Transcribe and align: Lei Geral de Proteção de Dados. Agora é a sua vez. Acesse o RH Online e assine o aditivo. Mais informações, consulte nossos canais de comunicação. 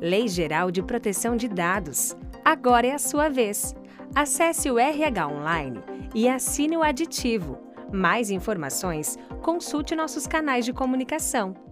Lei 0.00 0.28
Geral 0.28 0.70
de 0.70 0.82
Proteção 0.82 1.36
de 1.36 1.48
Dados. 1.48 2.16
Agora 2.44 2.86
é 2.86 2.92
a 2.92 2.98
sua 2.98 3.28
vez. 3.28 3.74
Acesse 4.14 4.70
o 4.70 4.78
RH 4.78 5.28
Online 5.28 5.80
e 6.14 6.28
assine 6.28 6.76
o 6.76 6.82
aditivo. 6.82 7.58
Mais 7.92 8.30
informações, 8.30 9.16
consulte 9.42 9.94
nossos 9.94 10.26
canais 10.26 10.64
de 10.64 10.72
comunicação. 10.72 11.69